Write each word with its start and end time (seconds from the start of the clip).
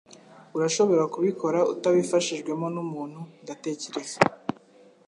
Urashobora 0.57 1.03
kubikora 1.13 1.59
utabifashijwemo 1.73 2.65
numuntu, 2.75 3.19
ndatekereza. 3.43 4.17